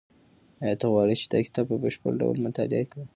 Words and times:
ایا 0.63 0.75
ته 0.79 0.85
غواړې 0.91 1.15
چې 1.21 1.25
دا 1.31 1.39
کتاب 1.47 1.65
په 1.69 1.75
بشپړ 1.83 2.11
ډول 2.21 2.37
مطالعه 2.45 2.85
کړې؟ 2.91 3.03